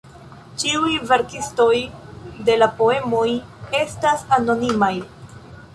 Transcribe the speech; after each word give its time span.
Ĉiuj 0.61 0.93
verkistoj 1.11 1.75
de 2.49 2.57
la 2.63 2.69
poemoj 2.81 3.27
estas 3.83 4.27
anonimaj. 4.41 4.95